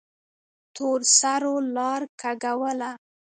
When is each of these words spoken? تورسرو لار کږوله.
تورسرو 0.75 1.55
لار 1.75 2.01
کږوله. 2.21 2.91